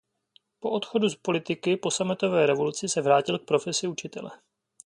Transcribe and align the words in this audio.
Po 0.59 0.71
odchodu 0.71 1.09
z 1.09 1.15
politiky 1.15 1.77
po 1.77 1.91
sametové 1.91 2.45
revoluci 2.45 2.89
se 2.89 3.01
vrátil 3.01 3.39
k 3.39 3.45
profesi 3.45 3.87
učitele. 3.87 4.31